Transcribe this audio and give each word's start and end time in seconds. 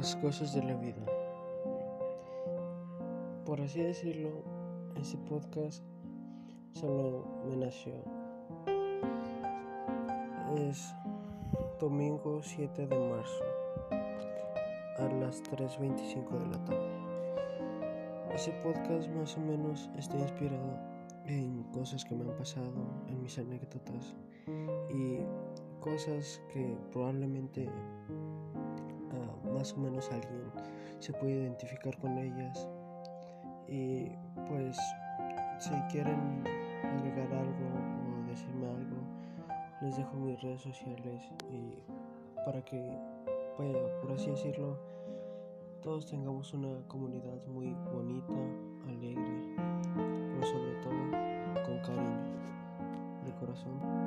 las 0.00 0.16
cosas 0.16 0.54
de 0.54 0.62
la 0.62 0.74
vida. 0.76 1.04
Por 3.44 3.60
así 3.60 3.82
decirlo, 3.82 4.30
este 4.98 5.18
podcast 5.28 5.84
solo 6.72 7.26
me 7.46 7.54
nació. 7.58 7.92
Es 10.56 10.94
domingo 11.78 12.40
7 12.42 12.86
de 12.86 12.98
marzo 12.98 13.44
a 14.96 15.02
las 15.20 15.42
3.25 15.42 16.30
de 16.30 16.46
la 16.46 16.64
tarde. 16.64 18.34
Ese 18.34 18.52
podcast 18.62 19.06
más 19.10 19.36
o 19.36 19.40
menos 19.40 19.90
está 19.98 20.16
inspirado 20.16 20.78
en 21.26 21.62
cosas 21.74 22.06
que 22.06 22.14
me 22.14 22.24
han 22.24 22.38
pasado, 22.38 22.72
en 23.06 23.22
mis 23.22 23.38
anécdotas 23.38 24.14
y 24.88 25.18
cosas 25.78 26.40
que 26.54 26.74
probablemente 26.90 27.68
más 29.60 29.74
o 29.74 29.76
menos 29.76 30.10
alguien 30.10 30.50
se 31.00 31.12
puede 31.12 31.34
identificar 31.34 31.94
con 31.98 32.16
ellas. 32.16 32.66
Y 33.68 34.08
pues 34.48 34.78
si 35.58 35.70
quieren 35.90 36.42
agregar 36.82 37.30
algo 37.34 37.66
o 38.24 38.26
decirme 38.26 38.66
algo, 38.66 38.96
les 39.82 39.98
dejo 39.98 40.16
mis 40.16 40.40
redes 40.40 40.62
sociales 40.62 41.30
y 41.50 41.74
para 42.46 42.64
que, 42.64 42.80
vaya, 43.58 43.78
por 44.00 44.12
así 44.12 44.30
decirlo, 44.30 44.78
todos 45.82 46.06
tengamos 46.06 46.54
una 46.54 46.80
comunidad 46.88 47.46
muy 47.46 47.76
bonita, 47.92 48.32
alegre, 48.88 49.42
pero 50.32 50.46
sobre 50.46 50.72
todo 50.76 51.64
con 51.66 51.78
cariño, 51.80 52.32
de 53.26 53.34
corazón. 53.34 53.99